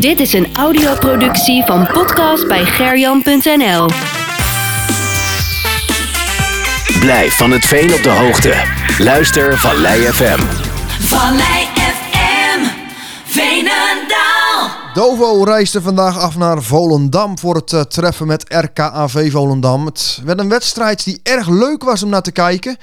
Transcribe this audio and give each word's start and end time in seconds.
Dit 0.00 0.20
is 0.20 0.32
een 0.32 0.54
audioproductie 0.56 1.64
van 1.64 1.86
podcast 1.92 2.48
bij 2.48 2.64
gerjan.nl. 2.64 3.86
Blijf 7.00 7.36
van 7.36 7.50
het 7.50 7.64
veen 7.64 7.94
op 7.94 8.02
de 8.02 8.10
hoogte. 8.10 8.54
Luister 8.98 9.58
Vallei 9.58 10.00
FM. 10.00 10.38
Vallei 11.00 11.64
FM, 11.74 12.60
Veenendaal. 13.24 14.70
Dovo 14.94 15.44
reisde 15.44 15.82
vandaag 15.82 16.18
af 16.18 16.36
naar 16.36 16.62
Volendam 16.62 17.38
voor 17.38 17.54
het 17.54 17.72
eh, 17.72 17.80
treffen 17.80 18.26
met 18.26 18.44
RKAV 18.48 19.30
Volendam. 19.30 19.86
Het 19.86 20.20
werd 20.24 20.38
een 20.38 20.48
wedstrijd 20.48 21.04
die 21.04 21.20
erg 21.22 21.48
leuk 21.48 21.84
was 21.84 22.02
om 22.02 22.10
naar 22.10 22.22
te 22.22 22.32
kijken. 22.32 22.76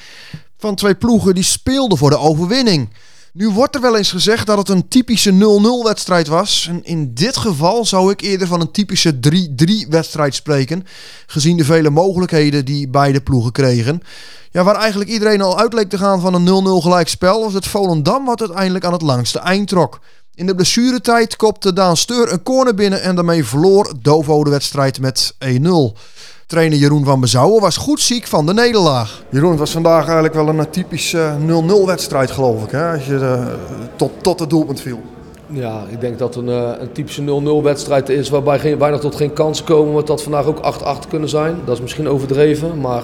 Van 0.58 0.76
twee 0.76 0.96
ploegen 0.96 1.36
die 1.36 1.44
speelden 1.44 1.98
voor 1.98 2.10
de 2.10 2.20
overwinning. 2.20 2.90
Nu 3.38 3.50
wordt 3.50 3.76
er 3.76 3.82
wel 3.82 3.98
eens 3.98 4.12
gezegd 4.12 4.48
dat 4.48 4.58
het 4.58 4.70
een 4.70 4.88
typische 4.88 5.32
0-0 5.32 5.86
wedstrijd 5.86 6.28
was. 6.28 6.68
En 6.70 6.84
in 6.84 7.14
dit 7.14 7.38
geval 7.38 7.86
zou 7.86 8.12
ik 8.12 8.22
eerder 8.22 8.48
van 8.48 8.62
een 8.62 8.72
typische 8.72 9.20
3-3 9.86 9.90
wedstrijd 9.90 10.36
spreken. 10.36 10.86
Gezien 11.26 11.58
de 11.58 11.66
vele 11.66 11.90
mogelijkheden 11.90 12.66
die 12.66 12.88
beide 12.88 13.22
ploegen 13.22 13.52
kregen. 13.52 14.02
Ja, 14.52 14.64
waar 14.64 14.76
eigenlijk 14.76 15.10
iedereen 15.10 15.42
al 15.42 15.60
uit 15.60 15.74
leek 15.74 15.90
te 15.90 15.98
gaan 15.98 16.22
van 16.22 16.34
een 16.34 16.66
0-0 16.80 16.84
gelijkspel, 16.84 17.44
was 17.44 17.54
het 17.54 17.68
Volendam 17.68 18.26
wat 18.26 18.40
uiteindelijk 18.40 18.86
aan 18.86 18.94
het 18.94 19.02
langste 19.02 19.40
eind 19.40 19.68
trok. 19.68 20.00
In 20.36 20.46
de 20.46 20.56
blessuretijd 20.56 21.36
kopte 21.36 21.74
Daan 21.74 21.98
Steur 21.98 22.32
een 22.32 22.44
corner 22.44 22.76
binnen 22.76 23.02
en 23.02 23.16
daarmee 23.16 23.46
verloor 23.46 23.94
Dovo 24.02 24.44
de 24.44 24.50
wedstrijd 24.50 25.00
met 25.00 25.34
1-0. 25.34 25.38
Trainer 26.48 26.78
Jeroen 26.78 27.06
van 27.06 27.20
Bezouwen 27.20 27.62
was 27.62 27.78
goed 27.78 28.00
ziek 28.00 28.28
van 28.28 28.46
de 28.46 28.54
nederlaag. 28.54 29.24
Jeroen, 29.30 29.50
het 29.50 29.60
was 29.60 29.72
vandaag 29.72 30.04
eigenlijk 30.04 30.34
wel 30.34 30.48
een 30.48 30.70
typische 30.70 31.36
0-0 31.84 31.86
wedstrijd 31.86 32.32
geloof 32.32 32.64
ik, 32.64 32.72
hè? 32.72 32.92
als 32.92 33.06
je 33.06 33.16
eh, 33.16 33.48
tot, 33.96 34.12
tot 34.22 34.40
het 34.40 34.50
doelpunt 34.50 34.82
viel. 34.82 35.02
Ja, 35.48 35.84
ik 35.90 36.02
denk 36.02 36.20
dat 36.20 36.36
een, 36.36 36.50
eh, 36.50 36.72
een 36.80 36.92
typische 36.92 37.22
0-0 37.22 37.64
wedstrijd 37.64 38.10
is 38.10 38.30
waarbij 38.30 38.60
geen, 38.60 38.78
weinig 38.78 39.00
tot 39.00 39.16
geen 39.16 39.34
kansen 39.34 39.66
komen. 39.66 39.94
Want 39.94 40.08
dat 40.08 40.24
vandaag 40.24 40.46
ook 40.46 40.60
8-8 40.60 41.08
kunnen 41.08 41.30
zijn. 41.30 41.56
Dat 41.66 41.76
is 41.76 41.82
misschien 41.82 42.10
overdreven, 42.10 42.80
maar 42.80 43.04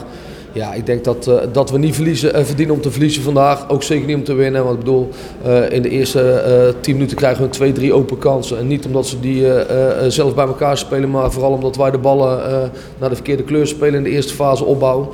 ja, 0.53 0.73
ik 0.73 0.85
denk 0.85 1.03
dat, 1.03 1.27
eh, 1.27 1.35
dat 1.51 1.71
we 1.71 1.77
niet 1.77 1.95
verliezen 1.95 2.33
en 2.33 2.45
verdienen 2.45 2.75
om 2.75 2.81
te 2.81 2.91
verliezen 2.91 3.23
vandaag. 3.23 3.69
Ook 3.69 3.83
zeker 3.83 4.07
niet 4.07 4.15
om 4.15 4.23
te 4.23 4.33
winnen. 4.33 4.63
Want 4.63 4.77
ik 4.77 4.83
bedoel, 4.83 5.09
eh, 5.43 5.71
in 5.71 5.81
de 5.81 5.89
eerste 5.89 6.29
eh 6.29 6.73
10 6.81 6.93
minuten 6.93 7.17
krijgen 7.17 7.43
we 7.43 7.49
2-3 7.49 7.93
open 7.93 8.17
kansen. 8.17 8.57
En 8.57 8.67
niet 8.67 8.85
omdat 8.85 9.07
ze 9.07 9.19
die 9.19 9.47
eh, 9.53 10.05
eh, 10.05 10.11
zelf 10.11 10.35
bij 10.35 10.45
elkaar 10.45 10.77
spelen, 10.77 11.09
maar 11.09 11.31
vooral 11.31 11.51
omdat 11.51 11.75
wij 11.75 11.91
de 11.91 11.97
ballen 11.97 12.45
eh, 12.45 12.69
naar 12.99 13.09
de 13.09 13.15
verkeerde 13.15 13.43
kleur 13.43 13.67
spelen 13.67 13.95
in 13.95 14.03
de 14.03 14.09
eerste 14.09 14.33
fase 14.33 14.65
opbouw. 14.65 15.11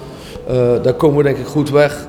Eh, 0.48 0.56
daar 0.82 0.94
komen 0.94 1.18
we 1.18 1.24
denk 1.24 1.38
ik 1.38 1.46
goed 1.46 1.70
weg. 1.70 2.08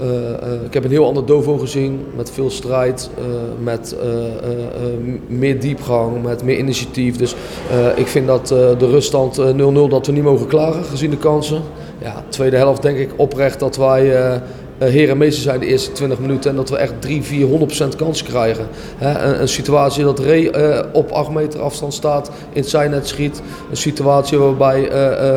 Eh, 0.00 0.06
eh, 0.30 0.62
ik 0.66 0.74
heb 0.74 0.84
een 0.84 0.90
heel 0.90 1.06
ander 1.06 1.26
Dovo 1.26 1.56
gezien, 1.56 2.04
met 2.16 2.30
veel 2.30 2.50
strijd, 2.50 3.10
eh, 3.18 3.24
met 3.62 3.96
eh, 4.02 4.08
eh, 4.08 4.24
eh, 4.24 5.20
meer 5.26 5.60
diepgang, 5.60 6.22
met 6.22 6.42
meer 6.42 6.58
initiatief. 6.58 7.16
Dus 7.16 7.34
eh, 7.70 7.98
ik 7.98 8.06
vind 8.06 8.26
dat 8.26 8.50
eh, 8.50 8.58
de 8.78 8.86
ruststand 8.90 9.38
eh, 9.38 9.48
0-0 9.48 9.88
dat 9.88 10.06
we 10.06 10.12
niet 10.12 10.22
mogen 10.22 10.46
klagen, 10.46 10.84
gezien 10.84 11.10
de 11.10 11.16
kansen. 11.16 11.62
Ja, 11.98 12.22
tweede 12.28 12.56
helft 12.56 12.82
denk 12.82 12.98
ik 12.98 13.10
oprecht 13.16 13.60
dat 13.60 13.76
wij 13.76 14.16
eh 14.16 14.40
eh, 14.78 14.88
heer 14.88 15.10
en 15.10 15.18
meester 15.18 15.42
zijn 15.42 15.60
de 15.60 15.66
eerste 15.66 15.92
20 15.92 16.18
minuten 16.18 16.50
en 16.50 16.56
dat 16.56 16.70
we 16.70 16.76
echt 16.76 16.92
3, 16.98 17.22
4, 17.22 17.46
100% 17.92 17.96
kans 17.96 18.22
krijgen. 18.22 18.66
Hè, 18.96 19.18
een, 19.18 19.40
een 19.40 19.48
situatie 19.48 20.04
dat 20.04 20.18
Ray 20.18 20.46
eh, 20.46 20.84
op 20.92 21.10
8 21.10 21.30
meter 21.30 21.60
afstand 21.60 21.94
staat, 21.94 22.30
in 22.52 22.60
het 22.60 22.68
zijnet 22.68 23.08
schiet. 23.08 23.42
Een 23.70 23.76
situatie 23.76 24.38
waarbij 24.38 24.90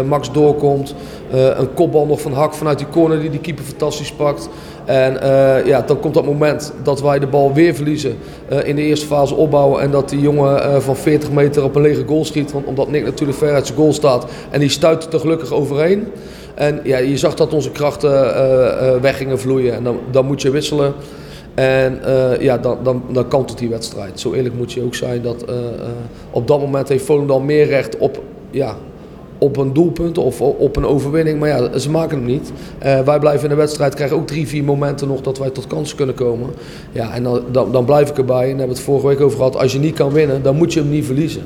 Max 0.08 0.32
doorkomt. 0.32 0.96
Een 1.32 1.74
kopbal 1.74 2.06
nog 2.06 2.22
van 2.22 2.34
Hak 2.34 2.54
vanuit 2.54 2.78
die 2.78 2.88
corner 2.90 3.20
die 3.20 3.30
die 3.30 3.40
keeper 3.40 3.64
fantastisch 3.64 4.12
pakt. 4.12 4.50
En 4.86 5.14
ja, 5.66 5.82
dan 5.82 6.00
komt 6.00 6.14
dat 6.14 6.26
moment 6.26 6.74
dat 6.84 7.02
wij 7.02 7.20
de 7.20 7.28
bal 7.28 7.54
weer 7.54 7.76
verliezen 7.76 8.18
in 8.64 8.76
de 8.76 8.82
eerste 8.82 9.06
fase 9.06 9.36
opbouwen. 9.36 9.82
En 9.82 9.92
dat 9.92 10.10
die 10.10 10.20
jongen 10.20 10.82
van 10.82 10.96
40 10.96 11.32
meter 11.32 11.64
op 11.64 11.76
een 11.76 11.82
lege 11.82 12.04
goal 12.08 12.26
schiet. 12.26 12.52
Want 12.52 12.66
omdat 12.66 12.90
Nick 12.90 13.04
natuurlijk 13.04 13.38
ver 13.38 13.54
uit 13.54 13.66
zijn 13.66 13.78
goal 13.78 13.94
staat. 13.94 14.26
En 14.50 14.60
die 14.60 14.70
stuit 14.70 15.14
er 15.14 15.20
gelukkig 15.20 15.52
overheen. 15.52 16.08
En 16.56 16.80
ja, 16.84 16.98
je 16.98 17.18
zag 17.18 17.36
dat 17.36 17.54
onze 17.54 17.72
krachten 17.72 18.36
eh, 18.36 18.88
eh, 18.88 19.02
weg 19.02 19.18
gingen 19.18 19.40
vloeien. 19.40 19.74
En 19.74 19.84
dan, 19.84 20.00
dan 20.12 20.26
moet 20.26 20.42
je 20.42 20.50
wisselen. 20.50 20.94
En 21.54 22.04
eh, 22.04 22.42
ja, 22.42 22.58
dan, 22.58 22.78
dan, 22.84 23.04
dan 23.12 23.28
kantelt 23.28 23.58
die 23.58 23.70
wedstrijd. 23.70 24.20
Zo 24.20 24.34
eerlijk 24.34 24.56
moet 24.56 24.72
je 24.72 24.84
ook 24.84 24.96
zijn 24.96 25.22
dat 25.22 25.46
op 26.32 26.48
dat 26.48 26.60
moment 26.60 26.90
heeft 26.90 27.06
Volendam 27.06 27.46
meer 27.46 27.66
recht 27.66 27.98
op, 27.98 28.22
ja, 28.52 28.76
op 29.38 29.58
een 29.58 29.74
doelpunt 29.74 30.18
of 30.18 30.42
op 30.42 30.76
een 30.76 30.86
overwinning. 30.86 31.40
Maar 31.40 31.50
ja, 31.50 31.80
ze 31.80 31.90
maken 31.90 32.18
hem 32.18 32.26
niet. 32.26 32.52
Wij 32.80 33.20
blijven 33.20 33.44
in 33.44 33.50
de 33.50 33.56
wedstrijd, 33.56 33.96
krijgen 33.96 34.18
ook 34.18 34.28
drie, 34.28 34.48
vier 34.48 34.64
momenten 34.64 35.08
nog 35.08 35.22
dat 35.22 35.38
wij 35.38 35.50
tot 35.50 35.68
kansen 35.68 35.98
kunnen 35.98 36.16
komen. 36.16 36.50
Ja, 36.92 37.14
en 37.14 37.24
dan, 37.24 37.42
dan, 37.52 37.72
dan 37.72 37.86
blijf 37.86 38.10
ik 38.10 38.18
erbij. 38.18 38.42
En 38.42 38.48
hebben 38.48 38.68
we 38.68 38.74
het 38.74 38.82
vorige 38.82 39.08
week 39.08 39.22
over 39.22 39.38
gehad. 39.38 39.58
Als 39.58 39.72
je 39.72 39.80
niet 39.80 39.96
kan 39.96 40.12
winnen, 40.12 40.44
dan 40.44 40.56
moet 40.56 40.74
je 40.74 40.80
hem 40.80 40.90
niet 40.90 41.06
verliezen. 41.06 41.44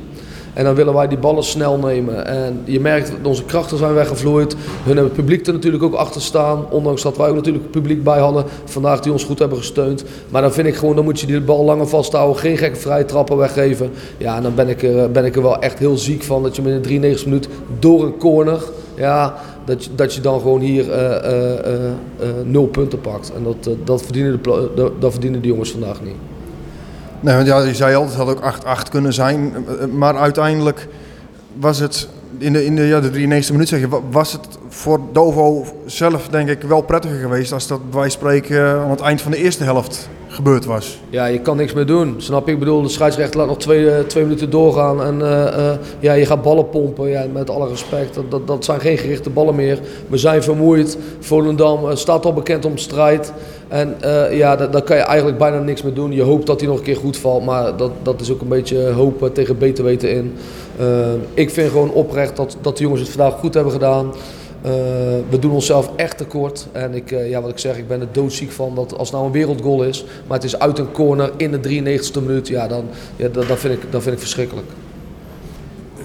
En 0.55 0.63
dan 0.63 0.75
willen 0.75 0.93
wij 0.93 1.07
die 1.07 1.17
ballen 1.17 1.43
snel 1.43 1.77
nemen. 1.77 2.25
En 2.25 2.61
je 2.63 2.79
merkt 2.79 3.11
dat 3.11 3.17
onze 3.23 3.43
krachten 3.43 3.77
zijn 3.77 3.93
weggevloeid. 3.93 4.53
Hun 4.55 4.85
hebben 4.85 5.03
het 5.03 5.13
publiek 5.13 5.47
er 5.47 5.53
natuurlijk 5.53 5.83
ook 5.83 5.93
achter 5.93 6.21
staan. 6.21 6.65
Ondanks 6.69 7.01
dat 7.01 7.17
wij 7.17 7.29
ook 7.29 7.35
natuurlijk 7.35 7.63
het 7.63 7.73
publiek 7.73 8.03
bij 8.03 8.19
hadden. 8.19 8.45
Vandaag 8.65 8.99
die 8.99 9.11
ons 9.11 9.23
goed 9.23 9.39
hebben 9.39 9.57
gesteund. 9.57 10.03
Maar 10.29 10.41
dan 10.41 10.53
vind 10.53 10.67
ik 10.67 10.75
gewoon, 10.75 10.95
dan 10.95 11.03
moet 11.03 11.19
je 11.19 11.27
die 11.27 11.41
bal 11.41 11.63
langer 11.63 11.87
vasthouden. 11.87 12.37
Geen 12.37 12.57
gekke 12.57 12.79
vrije 12.79 13.05
trappen 13.05 13.37
weggeven. 13.37 13.91
Ja, 14.17 14.35
en 14.35 14.43
dan 14.43 14.55
ben 14.55 14.69
ik 14.69 14.83
er, 14.83 15.11
ben 15.11 15.25
ik 15.25 15.35
er 15.35 15.41
wel 15.41 15.59
echt 15.59 15.79
heel 15.79 15.97
ziek 15.97 16.23
van. 16.23 16.43
Dat 16.43 16.55
je 16.55 16.71
een 16.71 16.81
93 16.81 17.25
minuut 17.25 17.47
door 17.79 18.03
een 18.03 18.17
corner... 18.17 18.59
Ja, 18.97 19.35
dat 19.65 19.83
je, 19.83 19.89
dat 19.95 20.13
je 20.13 20.21
dan 20.21 20.39
gewoon 20.39 20.59
hier 20.59 20.91
eh, 20.91 22.29
nul 22.43 22.67
punten 22.67 23.01
pakt. 23.01 23.31
En 23.35 23.43
dat, 23.43 23.77
dat, 23.83 24.01
verdienen 24.01 24.39
de, 24.43 24.91
dat 24.99 25.11
verdienen 25.11 25.41
de 25.41 25.47
jongens 25.47 25.71
vandaag 25.71 26.01
niet. 26.03 26.15
Want 27.19 27.47
ja, 27.47 27.61
je 27.61 27.75
zei 27.75 27.95
al, 27.95 28.05
het 28.05 28.13
had 28.15 28.27
ook 28.27 28.41
8-8 28.85 28.89
kunnen 28.89 29.13
zijn. 29.13 29.53
eh, 29.79 29.85
Maar 29.87 30.17
uiteindelijk 30.17 30.87
was 31.59 31.79
het, 31.79 32.07
in 32.37 32.53
de, 32.53 32.65
in 32.65 32.75
de, 32.75 32.81
ja, 32.83 32.99
de 33.01 33.09
93e 33.11 33.51
minuut 33.51 33.67
zeg 33.67 33.79
je, 33.79 33.87
wa- 33.87 33.99
was 34.11 34.31
het 34.31 34.47
voor 34.75 34.99
Dovo 35.11 35.65
zelf 35.85 36.27
denk 36.27 36.49
ik 36.49 36.61
wel 36.61 36.81
prettiger 36.81 37.19
geweest 37.19 37.51
als 37.51 37.67
dat 37.67 37.91
bij 37.91 38.09
spreken 38.09 38.57
eh, 38.57 38.83
aan 38.83 38.89
het 38.89 39.01
eind 39.01 39.21
van 39.21 39.31
de 39.31 39.37
eerste 39.37 39.63
helft 39.63 40.09
gebeurd 40.27 40.65
was. 40.65 40.99
Ja, 41.09 41.25
je 41.25 41.39
kan 41.39 41.57
niks 41.57 41.73
meer 41.73 41.85
doen. 41.85 42.15
Snap 42.17 42.45
je? 42.45 42.53
Ik 42.53 42.59
bedoel, 42.59 42.81
de 42.81 42.89
scheidsrechter 42.89 43.39
laat 43.39 43.47
nog 43.47 43.57
twee, 43.57 43.91
eh, 43.91 44.03
twee 44.03 44.23
minuten 44.23 44.49
doorgaan. 44.49 45.03
En 45.03 45.21
eh, 45.21 45.71
ja, 45.99 46.13
je 46.13 46.25
gaat 46.25 46.41
ballen 46.41 46.69
pompen. 46.69 47.09
Ja, 47.09 47.25
met 47.33 47.49
alle 47.49 47.67
respect. 47.67 48.19
Dat, 48.29 48.47
dat, 48.47 48.65
zijn 48.65 48.79
geen 48.79 48.97
gerichte 48.97 49.29
ballen 49.29 49.55
meer. 49.55 49.79
We 50.07 50.17
zijn 50.17 50.43
vermoeid. 50.43 50.97
Volendam 51.19 51.95
staat 51.95 52.25
al 52.25 52.33
bekend 52.33 52.65
om 52.65 52.77
strijd. 52.77 53.33
En 53.67 53.95
ja, 54.31 54.55
daar, 54.55 54.81
kan 54.81 54.97
je 54.97 55.03
eigenlijk 55.03 55.37
bijna 55.37 55.59
niks 55.59 55.81
meer 55.81 55.93
doen. 55.93 56.11
Je 56.11 56.21
hoopt 56.21 56.47
dat 56.47 56.59
hij 56.59 56.69
nog 56.69 56.77
een 56.77 56.83
keer 56.83 56.95
goed 56.95 57.17
valt. 57.17 57.45
Maar 57.45 57.77
dat, 57.77 57.91
dat 58.03 58.21
is 58.21 58.31
ook 58.31 58.41
een 58.41 58.47
beetje 58.47 58.91
hopen 58.91 59.33
tegen 59.33 59.57
beter 59.57 59.83
weten 59.83 60.11
in. 60.11 60.33
Ik 61.33 61.49
vind 61.49 61.71
gewoon 61.71 61.91
oprecht 61.91 62.35
dat, 62.35 62.57
dat 62.61 62.77
de 62.77 62.83
jongens 62.83 63.01
het 63.01 63.09
vandaag 63.09 63.39
goed 63.39 63.53
hebben 63.53 63.73
gedaan. 63.73 64.13
Eh, 64.65 64.71
we 65.29 65.39
doen 65.39 65.51
onszelf 65.51 65.91
echt 65.95 66.17
tekort. 66.17 66.67
En 66.71 66.93
ik, 66.93 67.11
eh, 67.11 67.29
ja, 67.29 67.41
wat 67.41 67.49
ik 67.49 67.57
zeg, 67.57 67.77
ik 67.77 67.87
ben 67.87 68.01
er 68.01 68.07
doodziek 68.11 68.51
van 68.51 68.75
dat 68.75 68.97
als 68.97 69.07
het 69.07 69.11
nou 69.11 69.25
een 69.25 69.31
wereldgoal 69.31 69.83
is, 69.83 70.05
maar 70.27 70.37
het 70.37 70.45
is 70.45 70.59
uit 70.59 70.79
een 70.79 70.91
corner 70.91 71.31
in 71.37 71.51
de 71.51 71.59
93ste 71.59 72.21
minuut, 72.21 72.47
ja, 72.47 72.67
dan, 72.67 72.85
ja, 73.15 73.27
dat, 73.27 73.59
vind 73.59 73.73
ik, 73.73 73.91
dat 73.91 74.01
vind 74.01 74.15
ik 74.15 74.21
verschrikkelijk. 74.21 74.67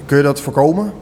Kun 0.07 0.17
je 0.17 0.23
dat 0.23 0.41
voorkomen? 0.41 0.93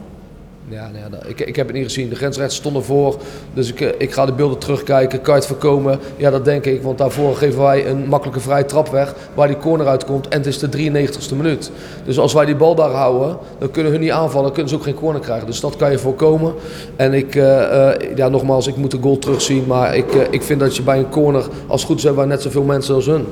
Ja, 0.71 0.91
nou 1.11 1.23
ik, 1.27 1.41
ik 1.41 1.57
heb 1.57 1.67
het 1.67 1.77
niet 1.77 1.85
gezien. 1.85 2.09
De 2.09 2.17
grensrechters 2.17 2.59
stonden 2.59 2.85
voor. 2.85 3.17
Dus 3.55 3.69
ik, 3.69 3.81
eh, 3.81 3.89
ik 3.99 4.13
ga 4.13 4.27
de 4.27 4.33
beelden 4.33 4.59
terugkijken. 4.59 5.21
Kan 5.21 5.35
je 5.35 5.41
het 5.41 5.49
voorkomen? 5.49 5.99
Ja, 6.17 6.31
dat 6.31 6.45
denk 6.45 6.65
ik. 6.65 6.83
Want 6.83 6.99
daarvoor 6.99 7.37
geven 7.37 7.63
wij 7.63 7.87
een 7.87 8.09
makkelijke 8.09 8.41
vrije 8.41 8.65
trap 8.65 8.89
weg. 8.89 9.15
Waar 9.35 9.47
die 9.47 9.57
corner 9.57 9.87
uitkomt. 9.87 10.29
En 10.29 10.39
het 10.39 10.47
is 10.47 10.59
de 10.59 10.69
93ste 10.69 11.37
minuut. 11.37 11.71
Dus 12.05 12.19
als 12.19 12.33
wij 12.33 12.45
die 12.45 12.57
bal 12.57 12.75
daar 12.75 12.91
houden. 12.91 13.37
Dan 13.59 13.71
kunnen 13.71 13.93
hun 13.93 14.01
niet 14.01 14.11
aanvallen. 14.11 14.53
kunnen 14.53 14.69
ze 14.69 14.77
ook 14.77 14.83
geen 14.83 14.95
corner 14.95 15.21
krijgen. 15.21 15.47
Dus 15.47 15.61
dat 15.61 15.77
kan 15.77 15.91
je 15.91 15.99
voorkomen. 15.99 16.55
En 16.97 17.15
ik, 17.15 17.35
eh, 17.35 17.93
eh, 17.93 18.17
ja, 18.17 18.29
nogmaals, 18.29 18.67
ik 18.67 18.77
moet 18.77 18.91
de 18.91 18.99
goal 19.01 19.19
terugzien. 19.19 19.67
Maar 19.67 19.97
ik, 19.97 20.13
ik 20.31 20.43
vind 20.43 20.61
dat 20.61 20.77
je 20.77 20.83
bij 20.83 20.99
een 20.99 21.11
corner. 21.11 21.45
Als 21.67 21.85
goed 21.85 22.03
hebben 22.03 22.21
wij 22.21 22.35
net 22.35 22.43
zoveel 22.43 22.63
mensen 22.63 22.95
als 22.95 23.07
hun. 23.07 23.27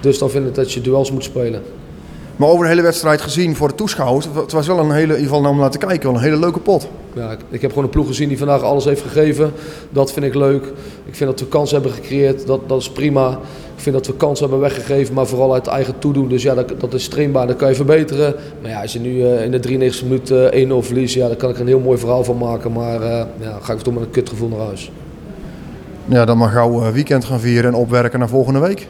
Dus 0.00 0.18
dan 0.18 0.30
vind 0.30 0.46
ik 0.46 0.54
dat 0.54 0.72
je 0.72 0.80
duels 0.80 1.12
moet 1.12 1.24
spelen. 1.24 1.62
Maar 2.40 2.48
over 2.48 2.64
de 2.64 2.70
hele 2.70 2.82
wedstrijd 2.82 3.20
gezien 3.20 3.56
voor 3.56 3.68
de 3.68 3.74
toeschouwers, 3.74 4.26
het 4.34 4.52
was 4.52 4.66
wel 4.66 4.78
een 4.78 4.90
hele, 4.90 5.12
in 5.12 5.20
ieder 5.20 5.34
geval 5.34 5.50
om 5.50 5.58
naar 5.58 5.70
te 5.70 5.78
kijken, 5.78 6.08
wel 6.08 6.18
een 6.18 6.24
hele 6.24 6.38
leuke 6.38 6.58
pot. 6.58 6.88
Ja, 7.14 7.30
ik, 7.30 7.38
ik 7.48 7.60
heb 7.60 7.70
gewoon 7.70 7.84
een 7.84 7.90
ploeg 7.90 8.06
gezien 8.06 8.28
die 8.28 8.38
vandaag 8.38 8.62
alles 8.62 8.84
heeft 8.84 9.02
gegeven. 9.02 9.52
Dat 9.90 10.12
vind 10.12 10.26
ik 10.26 10.34
leuk. 10.34 10.64
Ik 11.04 11.14
vind 11.14 11.30
dat 11.30 11.40
we 11.40 11.46
kansen 11.46 11.80
hebben 11.80 11.92
gecreëerd. 11.92 12.46
Dat, 12.46 12.68
dat 12.68 12.80
is 12.80 12.90
prima. 12.90 13.30
Ik 13.76 13.82
vind 13.82 13.94
dat 13.94 14.06
we 14.06 14.14
kansen 14.14 14.48
hebben 14.48 14.68
weggegeven, 14.68 15.14
maar 15.14 15.26
vooral 15.26 15.52
uit 15.52 15.66
eigen 15.66 15.98
toedoen. 15.98 16.28
Dus 16.28 16.42
ja, 16.42 16.54
dat, 16.54 16.80
dat 16.80 16.94
is 16.94 17.08
trainbaar. 17.08 17.46
Dat 17.46 17.56
kan 17.56 17.68
je 17.68 17.74
verbeteren. 17.74 18.34
Maar 18.62 18.70
ja, 18.70 18.80
als 18.80 18.92
je 18.92 19.00
nu 19.00 19.24
eh, 19.24 19.44
in 19.44 19.50
de 19.50 19.60
93 19.60 20.02
minuut 20.02 20.30
eh 20.30 20.82
1-0 20.82 20.86
verliest, 20.86 21.14
ja, 21.14 21.26
dan 21.28 21.36
kan 21.36 21.50
ik 21.50 21.54
er 21.54 21.60
een 21.60 21.66
heel 21.66 21.80
mooi 21.80 21.98
verhaal 21.98 22.24
van 22.24 22.38
maken. 22.38 22.72
Maar 22.72 23.02
eh, 23.02 23.24
ja, 23.40 23.58
ga 23.60 23.72
ik 23.72 23.78
toch 23.78 23.94
met 23.94 24.02
een 24.02 24.10
kutgevoel 24.10 24.48
naar 24.48 24.66
huis. 24.66 24.92
Ja, 26.04 26.24
dan 26.24 26.38
mag 26.38 26.52
gauw 26.52 26.92
weekend 26.92 27.24
gaan 27.24 27.40
vieren 27.40 27.72
en 27.72 27.78
opwerken 27.78 28.18
naar 28.18 28.28
volgende 28.28 28.60
week. 28.60 28.88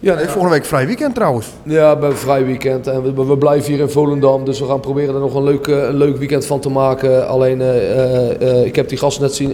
Ja, 0.00 0.14
Nee, 0.14 0.24
volgende 0.26 0.54
week 0.54 0.64
vrij 0.64 0.86
weekend 0.86 1.14
trouwens. 1.14 1.46
Ja, 1.62 1.96
bij 1.96 2.08
een 2.10 2.16
vrij 2.16 2.44
weekend. 2.44 2.86
En 2.86 3.14
we, 3.14 3.24
we 3.24 3.38
blijven 3.38 3.72
hier 3.72 3.80
in 3.82 3.88
Volendam, 3.90 4.44
dus 4.44 4.60
we 4.60 4.66
gaan 4.66 4.80
proberen 4.80 5.14
er 5.14 5.20
nog 5.20 5.34
een 5.34 5.44
leuk, 5.44 5.66
eh, 5.66 5.76
een 5.82 5.96
leuk 5.96 6.16
weekend 6.16 6.46
van 6.46 6.60
te 6.60 6.68
maken. 6.68 7.28
Alleen, 7.28 7.60
eh, 7.60 7.90
eh, 8.00 8.40
eh, 8.60 8.66
ik 8.66 8.76
heb 8.76 8.88
die 8.88 8.98
gasten 8.98 9.22
net 9.22 9.34
zien, 9.34 9.52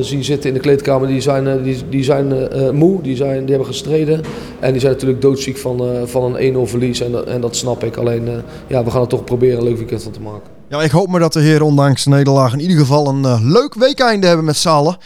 zien 0.00 0.24
zitten 0.24 0.48
in 0.48 0.54
de 0.54 0.60
kleedkamer. 0.60 1.08
Die 1.08 1.20
zijn, 1.20 1.62
die, 1.62 1.76
die 1.88 2.04
zijn 2.04 2.48
moe, 2.76 3.02
die, 3.02 3.16
zijn, 3.16 3.40
die 3.40 3.48
hebben 3.48 3.66
gestreden. 3.66 4.20
En 4.60 4.70
die 4.72 4.80
zijn 4.80 4.92
natuurlijk 4.92 5.20
doodziek 5.22 5.58
van, 5.58 5.80
eh, 5.80 5.86
van 6.04 6.24
een 6.24 6.54
1-0 6.54 6.66
verlies. 6.66 7.00
En, 7.00 7.12
dat- 7.12 7.26
en 7.26 7.40
dat 7.40 7.56
snap 7.56 7.84
ik. 7.84 7.96
Alleen, 7.96 8.28
eh, 8.28 8.34
ja, 8.66 8.84
we 8.84 8.90
gaan 8.90 9.00
er 9.02 9.08
toch 9.08 9.24
proberen 9.24 9.58
een 9.58 9.64
leuk 9.64 9.76
weekend 9.76 10.02
van 10.02 10.12
te 10.12 10.20
maken. 10.20 10.50
Ja, 10.68 10.82
ik 10.82 10.90
hoop 10.90 11.08
maar 11.08 11.20
dat 11.20 11.32
de 11.32 11.40
heren 11.40 11.66
ondanks 11.66 12.04
de 12.04 12.10
nederlaag 12.10 12.52
in 12.52 12.60
ieder 12.60 12.76
geval 12.78 13.08
een 13.08 13.50
leuk 13.52 13.74
weekeinde 13.74 14.26
hebben 14.26 14.44
met 14.44 14.56
z'n 14.56 14.68
allen. 14.68 14.96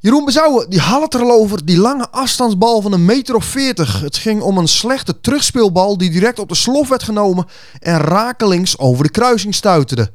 Jeroen 0.00 0.24
Bezouwen, 0.24 0.70
die 0.70 0.80
had 0.80 1.02
het 1.02 1.14
er 1.14 1.20
al 1.20 1.30
over, 1.30 1.64
die 1.64 1.78
lange 1.78 2.08
afstandsbal 2.10 2.80
van 2.80 2.92
een 2.92 3.04
meter 3.04 3.34
of 3.34 3.44
40. 3.44 4.00
Het 4.00 4.16
ging 4.16 4.42
om 4.42 4.58
een 4.58 4.68
slechte 4.68 5.20
terugspeelbal 5.20 5.98
die 5.98 6.10
direct 6.10 6.38
op 6.38 6.48
de 6.48 6.54
slof 6.54 6.88
werd 6.88 7.02
genomen 7.02 7.46
en 7.80 7.98
rakelings 7.98 8.78
over 8.78 9.04
de 9.04 9.10
kruising 9.10 9.54
stuiterde. 9.54 10.10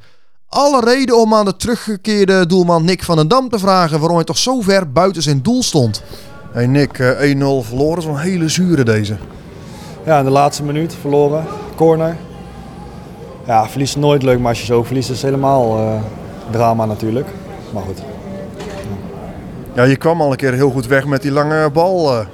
Alle 0.48 0.80
reden 0.80 1.18
om 1.18 1.34
aan 1.34 1.44
de 1.44 1.56
teruggekeerde 1.56 2.46
doelman 2.46 2.84
Nick 2.84 3.02
van 3.02 3.16
den 3.16 3.28
Dam 3.28 3.48
te 3.48 3.58
vragen 3.58 3.98
waarom 3.98 4.16
hij 4.16 4.24
toch 4.24 4.38
zo 4.38 4.60
ver 4.60 4.92
buiten 4.92 5.22
zijn 5.22 5.42
doel 5.42 5.62
stond. 5.62 6.02
Hey 6.52 6.66
Nick, 6.66 6.98
eh, 6.98 7.30
1-0 7.30 7.62
verloren, 7.62 7.98
is 7.98 8.04
wel 8.04 8.14
een 8.14 8.20
hele 8.20 8.48
zure 8.48 8.84
deze. 8.84 9.16
Ja, 10.04 10.18
in 10.18 10.24
de 10.24 10.30
laatste 10.30 10.62
minuut 10.62 10.94
verloren. 11.00 11.46
Corner. 11.76 12.16
Ja, 13.46 13.68
verlies 13.68 13.88
is 13.88 13.96
nooit 13.96 14.22
leuk, 14.22 14.38
maar 14.38 14.48
als 14.48 14.60
je 14.60 14.66
zo 14.66 14.82
verliest 14.82 15.10
is 15.10 15.16
het 15.16 15.24
helemaal 15.24 15.78
eh, 15.78 16.02
drama 16.50 16.84
natuurlijk. 16.84 17.28
Maar 17.72 17.82
goed. 17.82 18.13
Ja, 19.74 19.82
je 19.84 19.96
kwam 19.96 20.20
al 20.20 20.30
een 20.30 20.36
keer 20.36 20.52
heel 20.52 20.70
goed 20.70 20.86
weg 20.86 21.06
met 21.06 21.22
die 21.22 21.30
lange 21.32 21.70
bal. 21.70 22.12
eh. 22.12 22.26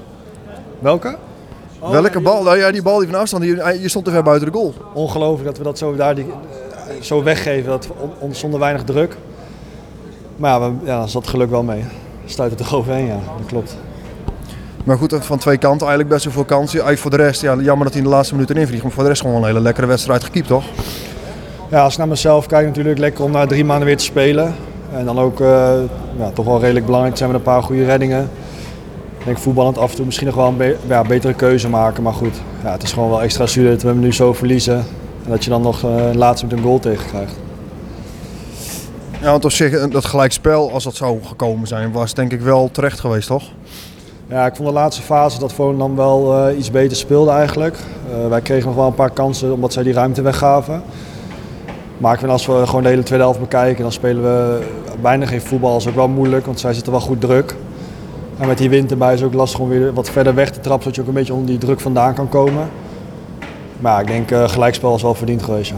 Welke? 0.78 1.16
Welke 1.90 2.20
bal? 2.20 2.42
Nou 2.42 2.58
ja, 2.58 2.70
die 2.70 2.82
bal 2.82 2.98
die 2.98 3.08
van 3.08 3.18
afstand, 3.20 3.42
die, 3.42 3.56
je 3.80 3.88
stond 3.88 4.04
te 4.04 4.10
ver 4.10 4.22
buiten 4.22 4.52
de 4.52 4.58
goal. 4.58 4.74
Ongelooflijk 4.94 5.44
dat 5.44 5.58
we 5.58 5.64
dat 5.64 5.78
zo, 5.78 5.96
daar 5.96 6.14
die, 6.14 6.26
zo 7.00 7.22
weggeven. 7.22 7.70
Dat 7.70 7.88
on, 8.00 8.10
on- 8.18 8.34
zonder 8.34 8.60
weinig 8.60 8.82
druk. 8.84 9.16
Maar 10.36 10.50
ja, 10.50 10.60
we, 10.70 10.76
ja, 10.84 11.06
zat 11.06 11.26
geluk 11.28 11.50
wel 11.50 11.62
mee. 11.62 11.84
Stuit 12.24 12.50
het 12.50 12.60
er 12.60 12.76
overheen, 12.76 13.06
ja. 13.06 13.18
Dat 13.38 13.46
klopt. 13.46 13.76
Maar 14.84 14.96
goed, 14.96 15.14
van 15.20 15.38
twee 15.38 15.56
kanten 15.58 15.86
eigenlijk 15.86 16.08
best 16.08 16.24
wel 16.24 16.32
veel 16.34 16.44
kansen. 16.44 16.80
Eigenlijk 16.80 17.00
voor 17.00 17.10
de 17.10 17.16
rest, 17.16 17.40
ja, 17.40 17.54
jammer 17.54 17.84
dat 17.84 17.92
hij 17.94 18.02
in 18.02 18.08
de 18.08 18.14
laatste 18.14 18.34
minuten 18.34 18.56
invliegt. 18.56 18.82
Maar 18.82 18.92
voor 18.92 19.02
de 19.02 19.08
rest 19.08 19.20
gewoon 19.20 19.36
een 19.36 19.44
hele 19.44 19.60
lekkere 19.60 19.86
wedstrijd 19.86 20.24
gekiept, 20.24 20.46
toch? 20.46 20.64
Ja, 21.70 21.82
als 21.82 21.92
ik 21.92 21.98
naar 21.98 22.08
mezelf 22.08 22.46
kijk 22.46 22.66
natuurlijk 22.66 22.98
lekker 22.98 23.24
om 23.24 23.30
na 23.30 23.46
drie 23.46 23.64
maanden 23.64 23.86
weer 23.86 23.96
te 23.96 24.04
spelen. 24.04 24.54
En 24.92 25.04
dan 25.04 25.18
ook 25.18 25.40
eh, 25.40 25.72
ja, 26.18 26.30
toch 26.34 26.44
wel 26.44 26.60
redelijk 26.60 26.86
belangrijk 26.86 27.16
zijn 27.16 27.30
met 27.30 27.38
een 27.38 27.44
paar 27.44 27.62
goede 27.62 27.84
reddingen. 27.84 28.30
Ik 29.18 29.24
denk 29.24 29.38
voetballend 29.38 29.78
af 29.78 29.90
en 29.90 29.96
toe 29.96 30.04
misschien 30.04 30.26
nog 30.26 30.36
wel 30.36 30.46
een 30.46 30.56
be- 30.56 30.76
ja, 30.86 31.02
betere 31.02 31.34
keuze 31.34 31.68
maken. 31.68 32.02
Maar 32.02 32.12
goed, 32.12 32.34
ja, 32.64 32.72
het 32.72 32.82
is 32.82 32.92
gewoon 32.92 33.08
wel 33.08 33.22
extra 33.22 33.46
zuur 33.46 33.70
dat 33.70 33.82
we 33.82 33.88
hem 33.88 33.98
nu 33.98 34.12
zo 34.12 34.32
verliezen. 34.32 34.76
En 35.24 35.30
dat 35.30 35.44
je 35.44 35.50
dan 35.50 35.62
nog 35.62 35.84
uh, 35.84 35.90
laatst 36.14 36.42
met 36.42 36.52
een 36.52 36.62
goal 36.62 36.78
tegen 36.78 37.06
krijgt. 37.06 37.34
Ja, 39.20 39.30
want 39.30 39.44
op 39.44 39.50
zich, 39.50 39.72
eh, 39.72 39.90
dat 39.90 40.04
gelijkspel, 40.04 40.72
als 40.72 40.84
dat 40.84 40.94
zou 40.94 41.18
gekomen 41.24 41.66
zijn, 41.68 41.92
was 41.92 42.14
denk 42.14 42.32
ik 42.32 42.40
wel 42.40 42.68
terecht 42.72 43.00
geweest, 43.00 43.26
toch? 43.26 43.42
Ja, 44.26 44.46
ik 44.46 44.56
vond 44.56 44.68
de 44.68 44.74
laatste 44.74 45.02
fase 45.02 45.38
dat 45.38 45.52
Volendam 45.52 45.96
wel 45.96 46.46
eh, 46.48 46.58
iets 46.58 46.70
beter 46.70 46.96
speelde 46.96 47.30
eigenlijk. 47.30 47.76
Eh, 47.76 48.28
wij 48.28 48.40
kregen 48.40 48.66
nog 48.66 48.76
wel 48.76 48.86
een 48.86 48.94
paar 48.94 49.10
kansen 49.10 49.52
omdat 49.52 49.72
zij 49.72 49.82
die 49.82 49.92
ruimte 49.92 50.22
weggaven. 50.22 50.82
Maar 52.00 52.12
ik 52.12 52.18
vind 52.18 52.30
als 52.30 52.46
we 52.46 52.66
gewoon 52.66 52.82
de 52.82 52.88
hele 52.88 53.02
tweede 53.02 53.24
helft 53.24 53.40
bekijken, 53.40 53.82
dan 53.82 53.92
spelen 53.92 54.22
we 54.22 54.62
bijna 55.00 55.26
geen 55.26 55.40
voetbal. 55.40 55.72
Dat 55.72 55.80
is 55.80 55.88
ook 55.88 55.94
wel 55.94 56.08
moeilijk, 56.08 56.46
want 56.46 56.60
zij 56.60 56.72
zitten 56.72 56.92
wel 56.92 57.00
goed 57.00 57.20
druk. 57.20 57.54
En 58.38 58.46
met 58.46 58.58
die 58.58 58.70
wind 58.70 58.90
erbij 58.90 59.14
is 59.14 59.20
het 59.20 59.28
ook 59.28 59.34
lastig 59.34 59.60
om 59.60 59.68
weer 59.68 59.94
wat 59.94 60.10
verder 60.10 60.34
weg 60.34 60.50
te 60.50 60.60
trappen, 60.60 60.82
zodat 60.82 60.94
je 60.94 61.00
ook 61.00 61.08
een 61.08 61.14
beetje 61.14 61.32
onder 61.32 61.48
die 61.48 61.58
druk 61.58 61.80
vandaan 61.80 62.14
kan 62.14 62.28
komen. 62.28 62.68
Maar 63.80 63.92
ja, 63.92 64.00
ik 64.00 64.06
denk 64.06 64.30
uh, 64.30 64.48
gelijkspel 64.48 64.94
is 64.94 65.02
wel 65.02 65.14
verdiend 65.14 65.42
geweest. 65.42 65.72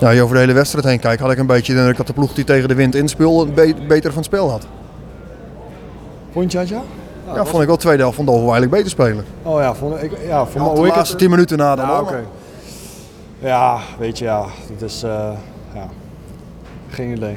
Ja. 0.00 0.06
Als 0.06 0.14
je 0.14 0.22
over 0.22 0.34
de 0.34 0.40
hele 0.40 0.52
wedstrijd 0.52 0.84
heen 0.84 1.00
kijkt, 1.00 1.22
had 1.22 1.30
ik 1.30 1.38
een 1.38 1.46
beetje 1.46 1.72
de 1.72 1.78
indruk 1.78 1.96
dat 1.96 2.06
de 2.06 2.12
ploeg 2.12 2.32
die 2.32 2.44
tegen 2.44 2.68
de 2.68 2.74
wind 2.74 2.94
inspeelde, 2.94 3.52
be 3.52 3.74
beter 3.88 4.12
van 4.12 4.22
het 4.22 4.32
spel 4.32 4.50
had. 4.50 4.66
Vond 6.32 6.52
je 6.52 6.58
dat 6.58 6.68
ja? 6.68 6.82
Ja, 7.34 7.44
vond 7.44 7.62
ik 7.62 7.68
wel 7.68 7.76
tweede 7.76 8.02
helft 8.02 8.16
van 8.16 8.24
Dovo 8.24 8.40
eigenlijk 8.40 8.70
beter 8.70 8.90
spelen. 8.90 9.24
Oh 9.42 9.60
ja, 9.60 9.74
vond 9.74 10.02
ik, 10.02 10.12
ja, 10.26 10.46
vond 10.46 10.76
Ja, 10.76 10.82
de 10.82 10.88
laatste 10.88 11.16
tien 11.16 11.30
minuten 11.30 11.58
na 11.58 11.76
dan. 11.76 11.86
Ja. 11.86 12.04
Ja, 13.40 13.78
weet 13.98 14.18
je, 14.18 14.24
ja. 14.24 14.46
Het 14.72 14.82
is, 14.82 15.04
uh, 15.04 15.30
ja, 15.74 15.88
geen 16.88 17.16
idee. 17.16 17.36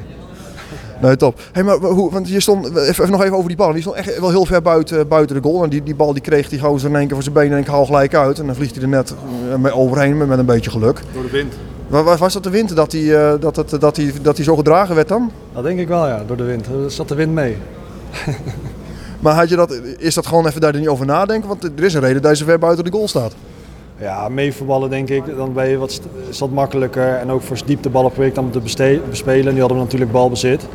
Nee, 1.00 1.16
top. 1.16 1.40
Hey, 1.52 1.62
maar 1.62 1.76
hoe, 1.76 2.10
want 2.10 2.28
je 2.28 2.40
stond, 2.40 2.76
even, 2.76 3.10
nog 3.10 3.22
even 3.22 3.36
over 3.36 3.48
die 3.48 3.56
bal. 3.56 3.72
Die 3.72 3.80
stond 3.80 3.96
echt 3.96 4.18
wel 4.18 4.30
heel 4.30 4.44
ver 4.44 4.62
buiten, 4.62 5.08
buiten 5.08 5.36
de 5.36 5.48
goal. 5.48 5.62
En 5.62 5.70
die, 5.70 5.82
die 5.82 5.94
bal 5.94 6.12
die 6.12 6.22
kreeg 6.22 6.48
die 6.48 6.60
gozer 6.60 6.90
in 6.90 6.96
één 6.96 7.06
keer 7.06 7.14
voor 7.14 7.22
zijn 7.22 7.34
benen 7.34 7.52
en 7.52 7.58
ik 7.58 7.66
haal 7.66 7.86
gelijk 7.86 8.14
uit. 8.14 8.38
En 8.38 8.46
dan 8.46 8.54
vliegt 8.54 8.74
hij 8.74 8.82
er 8.82 8.88
net 8.88 9.14
eh, 9.50 9.56
mee 9.56 9.74
overheen 9.74 10.16
met, 10.16 10.28
met 10.28 10.38
een 10.38 10.46
beetje 10.46 10.70
geluk. 10.70 11.00
Door 11.12 11.22
de 11.22 11.30
wind. 11.30 11.54
Was 12.18 12.32
dat 12.32 12.42
de 12.42 12.50
wind 12.50 12.76
dat 12.76 12.92
hij 12.92 13.00
uh, 13.00 13.32
dat, 13.40 13.54
dat, 13.54 13.76
dat, 13.80 13.94
die, 13.94 14.12
dat 14.22 14.36
die 14.36 14.44
zo 14.44 14.56
gedragen 14.56 14.94
werd 14.94 15.08
dan? 15.08 15.30
Dat 15.52 15.62
denk 15.62 15.78
ik 15.78 15.88
wel, 15.88 16.06
ja. 16.06 16.22
Door 16.26 16.36
de 16.36 16.44
wind. 16.44 16.66
Er 16.66 16.90
zat 16.90 17.08
de 17.08 17.14
wind 17.14 17.32
mee. 17.32 17.56
maar 19.20 19.34
had 19.34 19.48
je 19.48 19.56
dat, 19.56 19.80
is 19.98 20.14
dat 20.14 20.26
gewoon 20.26 20.46
even 20.46 20.60
daar 20.60 20.78
niet 20.78 20.88
over 20.88 21.06
nadenken? 21.06 21.48
Want 21.48 21.64
er 21.64 21.84
is 21.84 21.94
een 21.94 22.00
reden 22.00 22.16
dat 22.16 22.24
hij 22.24 22.34
zo 22.34 22.44
ver 22.44 22.58
buiten 22.58 22.84
de 22.84 22.90
goal 22.90 23.08
staat. 23.08 23.32
Ja, 23.98 24.28
meevoetballen 24.28 24.90
denk 24.90 25.08
ik, 25.08 25.36
dan 25.36 25.52
ben 25.52 25.68
je 25.68 25.78
wat, 25.78 26.00
is 26.28 26.38
dat 26.38 26.50
makkelijker. 26.50 27.14
En 27.14 27.30
ook 27.30 27.42
voor 27.42 27.56
diepteballen 27.66 28.10
probeer 28.10 28.28
ik 28.28 28.34
dan 28.34 28.50
te 28.50 28.60
bespelen. 29.10 29.54
Nu 29.54 29.60
hadden 29.60 29.76
we 29.78 29.84
natuurlijk 29.84 30.12
balbezit. 30.12 30.66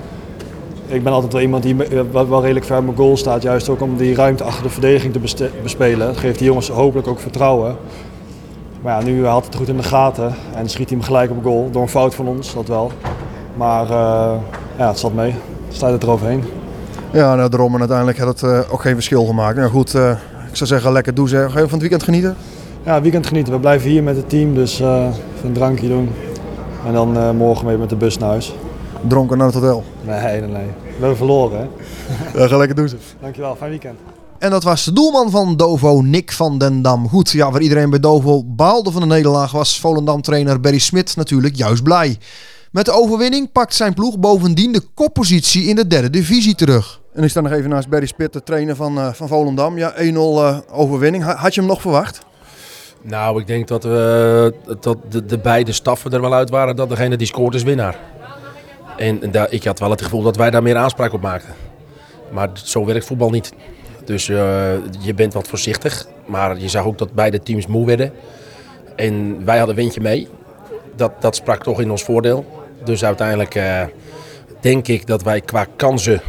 Ik 0.87 1.03
ben 1.03 1.13
altijd 1.13 1.33
wel 1.33 1.41
iemand 1.41 1.63
die 1.63 1.75
wel 2.11 2.41
redelijk 2.41 2.65
ver 2.65 2.83
mijn 2.83 2.97
goal 2.97 3.17
staat. 3.17 3.41
Juist 3.41 3.69
ook 3.69 3.81
om 3.81 3.97
die 3.97 4.15
ruimte 4.15 4.43
achter 4.43 4.63
de 4.63 4.69
verdediging 4.69 5.13
te 5.13 5.49
bespelen. 5.63 6.07
Dat 6.07 6.17
geeft 6.17 6.37
die 6.37 6.47
jongens 6.47 6.69
hopelijk 6.69 7.07
ook 7.07 7.19
vertrouwen. 7.19 7.75
Maar 8.81 8.99
ja, 8.99 9.07
nu 9.07 9.25
had 9.25 9.45
het 9.45 9.55
goed 9.55 9.67
in 9.67 9.77
de 9.77 9.83
gaten. 9.83 10.33
En 10.55 10.69
schiet 10.69 10.89
hij 10.89 10.97
hem 10.97 11.07
gelijk 11.07 11.31
op 11.31 11.43
goal. 11.43 11.69
Door 11.71 11.81
een 11.81 11.89
fout 11.89 12.15
van 12.15 12.27
ons, 12.27 12.53
dat 12.53 12.67
wel. 12.67 12.91
Maar 13.55 13.83
uh, 13.83 14.35
ja, 14.77 14.87
het 14.87 14.99
zat 14.99 15.13
mee. 15.13 15.35
Staat 15.69 15.91
het 15.91 16.03
eroverheen. 16.03 16.43
Ja, 17.11 17.35
nou, 17.35 17.49
daarom. 17.49 17.73
En 17.73 17.79
uiteindelijk 17.79 18.17
had 18.17 18.27
het 18.27 18.41
uh, 18.41 18.59
ook 18.73 18.81
geen 18.81 18.93
verschil 18.93 19.25
gemaakt. 19.25 19.57
Nou 19.57 19.69
goed, 19.69 19.93
ik 20.49 20.55
zou 20.55 20.69
zeggen 20.69 20.91
lekker 20.91 21.13
doen. 21.13 21.27
Ga 21.27 21.37
je 21.37 21.49
van 21.49 21.61
het 21.61 21.79
weekend 21.79 22.03
genieten? 22.03 22.35
Ja, 22.85 23.01
weekend 23.01 23.27
genieten. 23.27 23.53
We 23.53 23.59
blijven 23.59 23.89
hier 23.89 24.03
met 24.03 24.15
het 24.15 24.29
team, 24.29 24.53
dus 24.53 24.81
uh, 24.81 25.05
even 25.35 25.47
een 25.47 25.53
drankje 25.53 25.87
doen. 25.87 26.09
En 26.85 26.93
dan 26.93 27.17
uh, 27.17 27.31
morgen 27.31 27.65
mee 27.65 27.77
met 27.77 27.89
de 27.89 27.95
bus 27.95 28.17
naar 28.17 28.29
huis. 28.29 28.53
Dronken 29.07 29.37
naar 29.37 29.45
het 29.45 29.55
hotel? 29.55 29.83
Nee, 30.01 30.41
nee, 30.41 30.49
nee. 30.49 30.65
We 30.65 30.99
hebben 30.99 31.17
verloren, 31.17 31.59
hè? 31.59 31.67
Ja, 32.39 32.47
ga 32.47 32.57
lekker 32.57 32.75
doen. 32.75 32.89
Dankjewel, 33.21 33.55
fijn 33.55 33.69
weekend. 33.69 33.99
En 34.39 34.49
dat 34.49 34.63
was 34.63 34.85
de 34.85 34.93
doelman 34.93 35.29
van 35.29 35.57
Dovo, 35.57 36.01
Nick 36.01 36.31
van 36.31 36.57
den 36.57 36.81
Dam. 36.81 37.09
Goed, 37.09 37.29
ja, 37.29 37.51
waar 37.51 37.61
iedereen 37.61 37.89
bij 37.89 37.99
Dovo 37.99 38.43
baalde 38.43 38.91
van 38.91 39.01
de 39.01 39.07
nederlaag, 39.07 39.51
was 39.51 39.79
Volendam-trainer 39.79 40.59
Barry 40.59 40.79
Smit 40.79 41.15
natuurlijk 41.15 41.55
juist 41.55 41.83
blij. 41.83 42.17
Met 42.71 42.85
de 42.85 42.91
overwinning 42.91 43.51
pakt 43.51 43.75
zijn 43.75 43.93
ploeg 43.93 44.19
bovendien 44.19 44.71
de 44.71 44.81
koppositie 44.93 45.63
in 45.63 45.75
de 45.75 45.87
derde 45.87 46.09
divisie 46.09 46.55
terug. 46.55 47.01
En 47.13 47.23
ik 47.23 47.29
sta 47.29 47.41
nog 47.41 47.51
even 47.51 47.69
naast 47.69 47.89
Barry 47.89 48.05
Smit, 48.05 48.33
de 48.33 48.43
trainer 48.43 48.75
van, 48.75 48.97
uh, 48.97 49.13
van 49.13 49.27
Volendam. 49.27 49.77
Ja, 49.77 49.93
1-0 49.97 49.97
uh, 49.97 50.57
overwinning. 50.71 51.23
Had 51.23 51.53
je 51.53 51.59
hem 51.59 51.69
nog 51.69 51.81
verwacht? 51.81 52.27
Nou, 53.01 53.39
ik 53.39 53.47
denk 53.47 53.67
dat, 53.67 53.83
we, 53.83 54.53
dat 54.79 54.97
de, 55.09 55.25
de, 55.25 55.37
beide 55.37 55.71
staffen 55.71 56.11
er 56.11 56.21
wel 56.21 56.33
uit 56.33 56.49
waren 56.49 56.75
dat 56.75 56.89
degene 56.89 57.17
die 57.17 57.27
scoort 57.27 57.55
is 57.55 57.63
winnaar. 57.63 57.99
En, 58.97 59.31
ik 59.49 59.63
had 59.63 59.79
wel 59.79 59.89
het 59.89 60.01
gevoel 60.01 60.21
dat 60.21 60.35
wij 60.35 60.49
daar 60.49 60.63
meer 60.63 60.75
aanspraak 60.75 61.13
op 61.13 61.21
maakten. 61.21 61.53
Maar 62.31 62.49
zo 62.53 62.85
werkt 62.85 63.05
voetbal 63.05 63.29
niet. 63.29 63.53
Dus 64.05 64.27
uh, 64.27 64.37
je 64.99 65.13
bent 65.13 65.33
wat 65.33 65.47
voorzichtig. 65.47 66.07
Maar 66.25 66.59
je 66.59 66.69
zag 66.69 66.85
ook 66.85 66.97
dat 66.97 67.13
beide 67.13 67.43
teams 67.43 67.67
moe 67.67 67.85
werden. 67.85 68.13
En 68.95 69.45
wij 69.45 69.57
hadden 69.57 69.75
windje 69.75 70.01
mee. 70.01 70.27
Dat, 70.95 71.21
dat 71.21 71.35
sprak 71.35 71.63
toch 71.63 71.81
in 71.81 71.91
ons 71.91 72.03
voordeel. 72.03 72.45
Dus 72.83 73.03
uiteindelijk 73.03 73.55
uh, 73.55 73.83
denk 74.59 74.87
ik 74.87 75.07
dat 75.07 75.23
wij 75.23 75.41
qua 75.41 75.65
kansen 75.75 76.21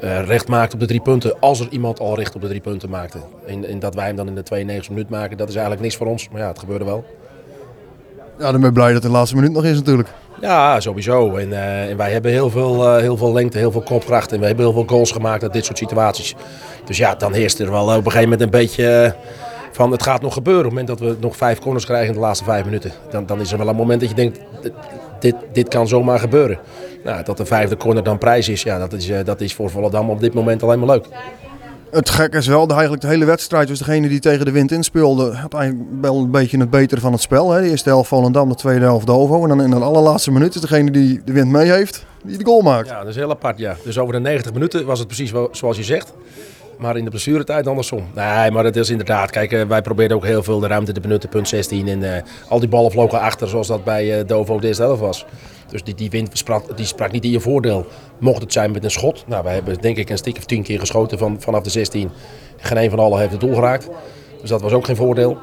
recht 0.00 0.48
maakten 0.48 0.74
op 0.74 0.80
de 0.80 0.86
drie 0.86 1.00
punten. 1.00 1.40
Als 1.40 1.60
er 1.60 1.68
iemand 1.70 2.00
al 2.00 2.16
recht 2.16 2.34
op 2.34 2.40
de 2.40 2.48
drie 2.48 2.60
punten 2.60 2.90
maakte. 2.90 3.18
En, 3.46 3.64
en 3.64 3.78
dat 3.78 3.94
wij 3.94 4.06
hem 4.06 4.16
dan 4.16 4.26
in 4.26 4.34
de 4.34 4.42
92 4.42 4.90
minuut 4.90 5.10
maken, 5.10 5.36
dat 5.36 5.48
is 5.48 5.54
eigenlijk 5.54 5.84
niks 5.84 5.96
voor 5.96 6.06
ons. 6.06 6.28
Maar 6.28 6.40
ja, 6.40 6.48
het 6.48 6.58
gebeurde 6.58 6.84
wel. 6.84 7.04
Ja, 8.38 8.50
dan 8.50 8.60
ben 8.60 8.68
ik 8.68 8.74
blij 8.74 8.92
dat 8.92 9.02
het 9.02 9.12
de 9.12 9.18
laatste 9.18 9.36
minuut 9.36 9.52
nog 9.52 9.64
is 9.64 9.76
natuurlijk. 9.76 10.08
Ja, 10.40 10.80
sowieso. 10.80 11.36
En, 11.36 11.48
uh, 11.48 11.90
en 11.90 11.96
wij 11.96 12.12
hebben 12.12 12.30
heel 12.30 12.50
veel, 12.50 12.96
uh, 12.96 13.00
heel 13.00 13.16
veel 13.16 13.32
lengte, 13.32 13.58
heel 13.58 13.70
veel 13.70 13.82
kopkracht. 13.82 14.32
En 14.32 14.40
we 14.40 14.46
hebben 14.46 14.64
heel 14.64 14.74
veel 14.74 14.84
goals 14.86 15.12
gemaakt 15.12 15.42
uit 15.42 15.52
dit 15.52 15.64
soort 15.64 15.78
situaties. 15.78 16.34
Dus 16.84 16.96
ja, 16.96 17.14
dan 17.14 17.32
heerst 17.32 17.58
er 17.58 17.70
wel 17.70 17.84
op 17.84 17.96
een 17.96 18.02
gegeven 18.04 18.22
moment 18.22 18.40
een 18.40 18.50
beetje 18.50 19.14
uh, 19.16 19.32
van 19.72 19.90
het 19.92 20.02
gaat 20.02 20.22
nog 20.22 20.34
gebeuren. 20.34 20.64
Op 20.64 20.76
het 20.76 20.80
moment 20.80 20.98
dat 21.00 21.08
we 21.08 21.16
nog 21.20 21.36
vijf 21.36 21.58
corners 21.58 21.84
krijgen 21.84 22.08
in 22.08 22.14
de 22.14 22.20
laatste 22.20 22.44
vijf 22.44 22.64
minuten. 22.64 22.92
Dan, 23.10 23.26
dan 23.26 23.40
is 23.40 23.52
er 23.52 23.58
wel 23.58 23.68
een 23.68 23.76
moment 23.76 24.00
dat 24.00 24.08
je 24.08 24.14
denkt, 24.14 24.38
dit, 25.30 25.34
dit 25.52 25.68
kan 25.68 25.88
zomaar 25.88 26.18
gebeuren. 26.18 26.58
Nou, 27.04 27.24
dat 27.24 27.36
de 27.36 27.46
vijfde 27.46 27.76
corner 27.76 28.02
dan 28.02 28.18
prijs 28.18 28.48
is, 28.48 28.62
ja, 28.62 28.78
dat 28.78 28.92
is, 28.92 29.10
dat 29.24 29.40
is 29.40 29.54
voor 29.54 29.70
Volendam 29.70 30.10
op 30.10 30.20
dit 30.20 30.34
moment 30.34 30.62
alleen 30.62 30.78
maar 30.78 30.88
leuk. 30.88 31.06
Het 31.90 32.10
gekke 32.10 32.36
is 32.36 32.46
wel, 32.46 32.68
eigenlijk 32.68 33.02
de 33.02 33.08
hele 33.08 33.24
wedstrijd 33.24 33.68
was 33.68 33.78
degene 33.78 34.08
die 34.08 34.20
tegen 34.20 34.44
de 34.44 34.50
wind 34.50 34.72
inspeelde. 34.72 35.34
Had 35.34 35.54
eigenlijk 35.54 35.90
wel 36.00 36.16
een 36.16 36.30
beetje 36.30 36.58
het 36.58 36.70
betere 36.70 37.00
van 37.00 37.12
het 37.12 37.20
spel. 37.20 37.50
Hè. 37.50 37.62
De 37.62 37.68
eerste 37.68 37.88
helft 37.88 38.08
Volendam, 38.08 38.48
de 38.48 38.54
tweede 38.54 38.84
helft 38.84 39.06
Dovo. 39.06 39.42
En 39.42 39.48
dan 39.48 39.62
in 39.62 39.70
de 39.70 39.76
allerlaatste 39.76 40.30
minuut 40.32 40.54
is 40.54 40.60
degene 40.60 40.90
die 40.90 41.20
de 41.24 41.32
wind 41.32 41.50
mee 41.50 41.70
heeft, 41.70 42.06
die 42.24 42.38
de 42.38 42.44
goal 42.44 42.62
maakt. 42.62 42.88
Ja, 42.88 42.98
dat 42.98 43.08
is 43.08 43.16
heel 43.16 43.30
apart, 43.30 43.58
ja. 43.58 43.76
Dus 43.84 43.98
over 43.98 44.14
de 44.14 44.20
90 44.20 44.52
minuten 44.52 44.86
was 44.86 44.98
het 44.98 45.08
precies 45.08 45.32
zoals 45.50 45.76
je 45.76 45.84
zegt. 45.84 46.12
Maar 46.78 46.96
in 46.96 47.04
de 47.04 47.10
blessuretijd 47.10 47.66
andersom. 47.66 48.04
Nee, 48.14 48.50
maar 48.50 48.64
het 48.64 48.76
is 48.76 48.90
inderdaad. 48.90 49.30
Kijk, 49.30 49.52
eh, 49.52 49.62
wij 49.62 49.82
probeerden 49.82 50.16
ook 50.16 50.24
heel 50.24 50.42
veel 50.42 50.60
de 50.60 50.66
ruimte 50.66 50.92
te 50.92 51.00
benutten. 51.00 51.28
Punt 51.28 51.48
16. 51.48 51.88
En 51.88 52.14
eh, 52.14 52.22
al 52.48 52.60
die 52.60 52.68
ballen 52.68 52.90
vlogen 52.90 53.20
achter 53.20 53.48
zoals 53.48 53.66
dat 53.66 53.84
bij 53.84 54.18
eh, 54.18 54.26
Dovo 54.26 54.58
de 54.58 54.66
eerste 54.66 54.96
was. 54.96 55.26
Dus 55.68 55.82
die, 55.82 55.94
die 55.94 56.10
wind 56.10 56.38
sprak, 56.38 56.76
die 56.76 56.86
sprak 56.86 57.12
niet 57.12 57.24
in 57.24 57.30
je 57.30 57.40
voordeel. 57.40 57.86
Mocht 58.18 58.42
het 58.42 58.52
zijn 58.52 58.70
met 58.70 58.84
een 58.84 58.90
schot. 58.90 59.24
Nou, 59.26 59.44
wij 59.44 59.54
hebben 59.54 59.80
denk 59.80 59.96
ik 59.96 60.10
een 60.10 60.18
stuk 60.18 60.36
of 60.36 60.44
tien 60.44 60.62
keer 60.62 60.78
geschoten 60.78 61.18
van, 61.18 61.40
vanaf 61.40 61.62
de 61.62 61.70
16. 61.70 62.10
Geen 62.56 62.78
een 62.78 62.90
van 62.90 62.98
allen 62.98 63.18
heeft 63.18 63.32
het 63.32 63.40
doel 63.40 63.54
geraakt. 63.54 63.88
Dus 64.40 64.50
dat 64.50 64.62
was 64.62 64.72
ook 64.72 64.84
geen 64.84 64.96
voordeel. 64.96 65.38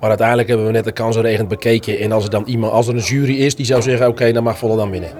Maar 0.00 0.08
uiteindelijk 0.08 0.48
hebben 0.48 0.66
we 0.66 0.72
net 0.72 0.84
de 0.84 0.92
kansenregend 0.92 1.48
bekeken. 1.48 1.98
En 1.98 2.12
als 2.12 2.24
er 2.24 2.30
dan 2.30 2.44
iemand, 2.46 2.72
als 2.72 2.86
er 2.86 2.94
een 2.94 3.00
jury 3.00 3.36
is 3.36 3.54
die 3.54 3.66
zou 3.66 3.82
zeggen: 3.82 4.08
oké, 4.08 4.32
dan 4.32 4.42
mag 4.42 4.58
Volendam 4.58 4.90
winnen. 4.90 5.10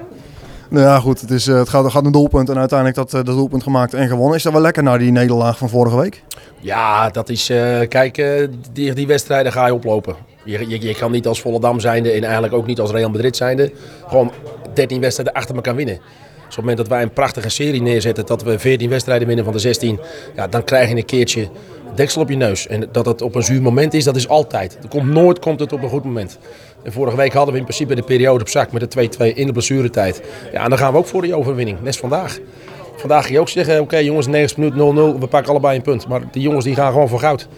Nou 0.68 0.84
ja, 0.84 0.98
goed. 1.00 1.20
Het, 1.20 1.30
is, 1.30 1.46
eh, 1.46 1.58
het, 1.58 1.68
gaat, 1.68 1.90
gaat 1.90 2.04
een 2.04 2.12
doelpunt 2.12 2.48
en 2.48 2.58
uiteindelijk 2.58 2.98
dat, 2.98 3.14
eh, 3.14 3.24
dat 3.24 3.36
doelpunt 3.36 3.62
gemaakt 3.62 3.94
en 3.94 4.08
gewonnen. 4.08 4.36
Is 4.36 4.42
dat 4.42 4.52
wel 4.52 4.62
lekker 4.62 4.82
na 4.82 4.98
die 4.98 5.12
nederlaag 5.12 5.58
van 5.58 5.68
vorige 5.68 5.96
week? 5.96 6.22
Ja, 6.60 7.10
dat 7.10 7.28
is. 7.28 7.50
eh, 7.50 7.80
kijk, 7.88 8.46
die, 8.72 8.92
die 8.92 9.06
wedstrijden 9.06 9.52
ga 9.52 9.66
je 9.66 9.74
oplopen. 9.74 10.14
Je, 10.44 10.68
je, 10.68 10.80
je 10.80 10.94
kan 10.94 11.10
niet 11.10 11.26
als 11.26 11.40
Volendam 11.40 11.80
zijnde 11.80 12.10
en 12.10 12.22
eigenlijk 12.24 12.54
ook 12.54 12.66
niet 12.66 12.80
als 12.80 12.90
Real 12.90 13.10
Madrid 13.10 13.36
zijnde. 13.36 13.72
gewoon 14.06 14.32
13 14.74 15.00
wedstrijden 15.00 15.34
achter 15.34 15.54
elkaar 15.54 15.74
winnen. 15.74 15.94
Dus 15.94 16.04
op 16.44 16.48
het 16.48 16.56
moment 16.56 16.76
dat 16.76 16.88
wij 16.88 17.02
een 17.02 17.12
prachtige 17.12 17.48
serie 17.48 17.82
neerzetten, 17.82 18.26
dat 18.26 18.42
we 18.42 18.58
14 18.58 18.88
wedstrijden 18.88 19.26
winnen 19.26 19.44
van 19.44 19.54
de 19.54 19.58
16, 19.58 20.00
ja, 20.34 20.46
dan 20.46 20.64
krijg 20.64 20.88
je 20.88 20.96
een 20.96 21.04
keertje 21.04 21.48
deksel 21.94 22.20
op 22.22 22.28
je 22.28 22.36
neus. 22.36 22.66
En 22.66 22.88
dat 22.92 23.06
het 23.06 23.22
op 23.22 23.34
een 23.34 23.42
zuur 23.42 23.62
moment 23.62 23.94
is, 23.94 24.04
dat 24.04 24.16
is 24.16 24.28
altijd. 24.28 24.78
Er 24.82 24.88
komt 24.88 25.06
nooit 25.06 25.38
komt 25.38 25.60
het 25.60 25.72
op 25.72 25.82
een 25.82 25.88
goed 25.88 26.04
moment. 26.04 26.38
En 26.88 26.94
vorige 26.94 27.16
week 27.16 27.32
hadden 27.32 27.52
we 27.52 27.58
in 27.60 27.64
principe 27.66 27.94
de 27.94 28.02
periode 28.02 28.40
op 28.40 28.48
zak 28.48 28.72
met 28.72 28.92
de 28.92 29.08
2-2 29.32 29.34
in 29.34 29.46
de 29.46 29.52
blessuretijd. 29.52 30.22
Ja, 30.52 30.62
en 30.64 30.68
dan 30.68 30.78
gaan 30.78 30.92
we 30.92 30.98
ook 30.98 31.06
voor 31.06 31.22
die 31.22 31.34
overwinning. 31.34 31.82
Net 31.82 31.96
vandaag. 31.96 32.38
Vandaag 32.96 33.22
ging 33.22 33.34
je 33.34 33.40
ook 33.40 33.48
zeggen, 33.48 33.80
oké 33.80 33.96
jongens, 33.96 34.26
90 34.26 34.56
minuten 34.58 35.14
0-0, 35.16 35.20
we 35.20 35.26
pakken 35.26 35.50
allebei 35.50 35.76
een 35.76 35.82
punt. 35.82 36.08
Maar 36.08 36.20
die 36.30 36.42
jongens 36.42 36.64
die 36.64 36.74
gaan 36.74 36.92
gewoon 36.92 37.08
voor 37.08 37.18
goud. 37.18 37.48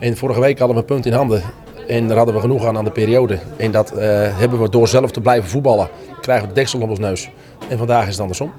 En 0.00 0.16
vorige 0.16 0.40
week 0.40 0.58
hadden 0.58 0.76
we 0.76 0.82
een 0.82 0.88
punt 0.88 1.06
in 1.06 1.12
handen. 1.12 1.42
En 1.88 2.06
daar 2.08 2.16
hadden 2.16 2.34
we 2.34 2.40
genoeg 2.40 2.66
aan 2.66 2.76
aan 2.76 2.84
de 2.84 2.90
periode. 2.90 3.38
En 3.56 3.70
dat 3.70 3.90
eh, 3.90 4.06
hebben 4.38 4.60
we 4.62 4.68
door 4.68 4.88
zelf 4.88 5.10
te 5.10 5.20
blijven 5.20 5.50
voetballen. 5.50 5.88
Krijgen 6.20 6.48
we 6.48 6.54
de 6.54 6.60
deksel 6.60 6.80
op 6.80 6.88
ons 6.90 6.98
neus. 6.98 7.30
En 7.68 7.78
vandaag 7.78 8.04
is 8.04 8.10
het 8.12 8.20
andersom. 8.20 8.52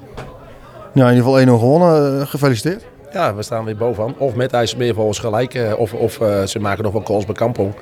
Ja, 0.94 1.08
in 1.10 1.16
ieder 1.16 1.30
geval 1.30 1.56
1-0 1.56 1.60
gewonnen. 1.60 2.20
Eh, 2.20 2.26
gefeliciteerd. 2.26 2.84
Ja, 3.12 3.34
we 3.34 3.42
staan 3.42 3.64
weer 3.64 3.76
bovenaan. 3.76 4.14
Of 4.18 4.34
met 4.34 4.52
IJsselmeervogels 4.52 5.18
gelijk. 5.18 5.54
eh, 5.54 5.72
Of, 5.78 5.92
of 5.92 6.12
ze 6.44 6.58
maken 6.60 6.84
nog 6.84 6.92
wel 6.92 7.02
calls 7.02 7.24
bij 7.24 7.34
Kampong. 7.34 7.72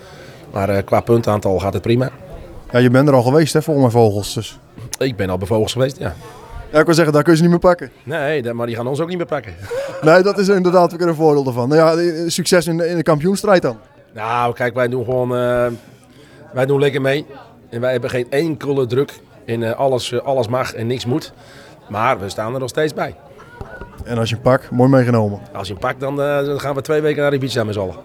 Maar 0.52 0.68
eh, 0.68 0.84
qua 0.84 1.00
puntaantal 1.00 1.58
gaat 1.58 1.72
het 1.72 1.82
prima. 1.82 2.10
Ja, 2.70 2.78
je 2.78 2.90
bent 2.90 3.08
er 3.08 3.14
al 3.14 3.22
geweest 3.22 3.52
hè, 3.52 3.62
voor 3.62 3.78
mijn 3.78 3.90
vogels. 3.90 4.34
Dus. 4.34 4.58
Ik 4.98 5.16
ben 5.16 5.30
al 5.30 5.38
bij 5.38 5.46
Vogels 5.46 5.72
geweest, 5.72 5.98
ja. 5.98 6.14
Ja, 6.72 6.78
ik 6.78 6.84
wil 6.84 6.94
zeggen, 6.94 7.12
daar 7.12 7.22
kun 7.22 7.30
je 7.32 7.36
ze 7.36 7.42
niet 7.42 7.52
meer 7.52 7.60
pakken. 7.60 7.90
Nee, 8.02 8.52
maar 8.52 8.66
die 8.66 8.76
gaan 8.76 8.86
ons 8.86 9.00
ook 9.00 9.08
niet 9.08 9.16
meer 9.16 9.26
pakken. 9.26 9.54
Nee, 10.02 10.22
dat 10.22 10.38
is 10.38 10.48
inderdaad 10.48 10.96
weer 10.96 11.08
een 11.08 11.14
voordeel 11.14 11.46
ervan. 11.46 11.68
Nou 11.68 11.80
ja, 11.80 12.02
eh, 12.02 12.28
succes 12.28 12.66
in 12.66 12.76
de, 12.76 12.88
in 12.88 12.96
de 12.96 13.02
kampioenstrijd 13.02 13.62
dan. 13.62 13.78
Nou, 14.12 14.54
kijk, 14.54 14.74
wij 14.74 14.88
doen 14.88 15.04
gewoon. 15.04 15.36
eh, 15.36 15.66
wij 16.52 16.66
doen 16.66 16.80
lekker 16.80 17.00
mee. 17.00 17.26
En 17.70 17.80
wij 17.80 17.92
hebben 17.92 18.10
geen 18.10 18.26
enkele 18.30 18.86
druk. 18.86 19.20
En 19.44 19.62
eh, 19.62 19.78
alles, 19.78 20.22
alles 20.22 20.48
mag 20.48 20.74
en 20.74 20.86
niks 20.86 21.06
moet. 21.06 21.32
Maar 21.88 22.20
we 22.20 22.28
staan 22.28 22.54
er 22.54 22.60
nog 22.60 22.68
steeds 22.68 22.94
bij. 22.94 23.14
En 24.04 24.18
als 24.18 24.28
je 24.28 24.34
hem 24.34 24.44
pakt, 24.44 24.70
mooi 24.70 24.90
meegenomen. 24.90 25.40
Als 25.52 25.68
je 25.68 25.76
dan, 25.98 26.22
eh, 26.22 26.44
dan 26.44 26.60
gaan 26.60 26.74
we 26.74 26.80
twee 26.80 27.00
weken 27.00 27.22
naar 27.22 27.34
Ibiza 27.34 27.64
met 27.64 27.74
z'n 27.74 27.80
allen. 27.80 27.96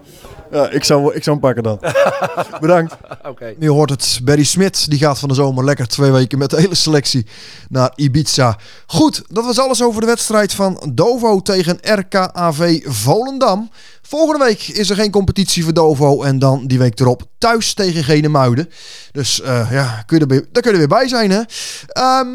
Ja, 0.50 0.70
ik 0.70 0.84
zou, 0.84 1.14
ik 1.14 1.22
zou 1.22 1.36
hem 1.36 1.40
pakken 1.40 1.62
dan. 1.62 1.78
Bedankt. 2.60 2.96
Oké. 3.26 3.54
Je 3.58 3.70
hoort 3.70 3.90
het, 3.90 4.20
Barry 4.22 4.44
Smit 4.44 4.90
die 4.90 4.98
gaat 4.98 5.18
van 5.18 5.28
de 5.28 5.34
zomer 5.34 5.64
lekker 5.64 5.88
twee 5.88 6.10
weken 6.10 6.38
met 6.38 6.50
de 6.50 6.60
hele 6.60 6.74
selectie 6.74 7.26
naar 7.68 7.92
Ibiza. 7.94 8.58
Goed, 8.86 9.22
dat 9.28 9.44
was 9.44 9.58
alles 9.58 9.82
over 9.82 10.00
de 10.00 10.06
wedstrijd 10.06 10.54
van 10.54 10.92
Dovo 10.94 11.40
tegen 11.40 11.78
RKAV 11.82 12.80
Volendam. 12.84 13.70
Volgende 14.08 14.44
week 14.44 14.68
is 14.68 14.90
er 14.90 14.96
geen 14.96 15.10
competitie 15.10 15.64
voor 15.64 15.72
Dovo 15.72 16.22
en 16.22 16.38
dan 16.38 16.66
die 16.66 16.78
week 16.78 17.00
erop 17.00 17.22
thuis 17.38 17.74
tegen 17.74 18.04
Genemuiden. 18.04 18.68
Dus 19.12 19.40
eh, 19.40 19.68
ja, 19.70 20.02
kun 20.06 20.18
je 20.18 20.26
er, 20.26 20.46
daar 20.52 20.62
kun 20.62 20.72
je 20.72 20.78
er 20.78 20.88
weer 20.88 20.98
bij 20.98 21.08
zijn 21.08 21.30
hè. 21.30 21.40
Ehm, 21.86 22.28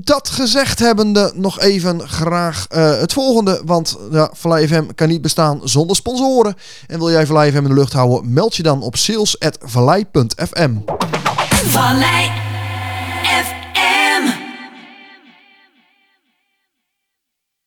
dat 0.00 0.28
gezegd 0.28 0.78
hebbende 0.78 1.32
nog 1.34 1.60
even 1.60 2.08
graag 2.08 2.66
eh, 2.68 2.98
het 2.98 3.12
volgende. 3.12 3.62
Want 3.64 3.96
ja, 4.10 4.30
Vallei 4.32 4.66
FM 4.66 4.84
kan 4.94 5.08
niet 5.08 5.22
bestaan 5.22 5.60
zonder 5.64 5.96
sponsoren. 5.96 6.54
En 6.86 6.98
wil 6.98 7.10
jij 7.10 7.26
Vallei 7.26 7.50
FM 7.50 7.56
in 7.56 7.64
de 7.64 7.74
lucht 7.74 7.92
houden, 7.92 8.32
meld 8.32 8.56
je 8.56 8.62
dan 8.62 8.82
op 8.82 8.96
sales.vallei.fm. 8.96 10.72
Vallei 11.66 12.45